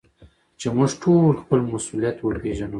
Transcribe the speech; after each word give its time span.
چي 0.59 0.67
موږ 0.75 0.91
ټول 1.03 1.33
خپل 1.43 1.59
مسؤليت 1.73 2.17
وپېژنو. 2.19 2.69